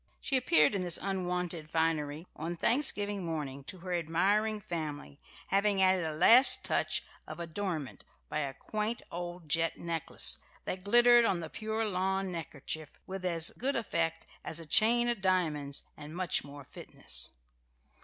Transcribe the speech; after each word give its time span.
She 0.19 0.35
appeared 0.35 0.73
in 0.73 0.81
this 0.81 0.97
unwonted 0.99 1.69
finery 1.69 2.25
on 2.35 2.55
Thanksgiving 2.57 3.23
morning 3.23 3.63
to 3.65 3.77
her 3.81 3.93
admiring 3.93 4.59
family, 4.59 5.19
having 5.49 5.79
added 5.79 6.03
a 6.03 6.11
last 6.15 6.65
touch 6.65 7.03
of 7.27 7.39
adornment 7.39 8.03
by 8.27 8.39
a 8.39 8.51
quaint 8.55 9.03
old 9.11 9.47
jet 9.47 9.77
necklace, 9.77 10.39
that 10.65 10.83
glittered 10.83 11.23
on 11.25 11.39
the 11.39 11.51
pure 11.51 11.85
lawn 11.85 12.31
neckkerchief 12.31 12.87
with 13.05 13.23
as 13.23 13.51
good 13.51 13.75
effect 13.75 14.25
as 14.43 14.59
a 14.59 14.65
chain 14.65 15.07
of 15.07 15.21
diamonds 15.21 15.83
and 15.95 16.15
much 16.15 16.43
more 16.43 16.63
fitness. 16.63 17.29